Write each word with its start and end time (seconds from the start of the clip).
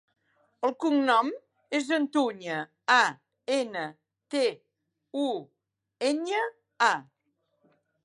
El 0.67 0.71
cognom 0.85 1.29
és 1.79 1.91
Antuña: 1.97 2.57
a, 2.95 3.05
ena, 3.59 3.85
te, 4.37 4.45
u, 5.27 5.29
enya, 6.13 6.45
a. 6.93 6.93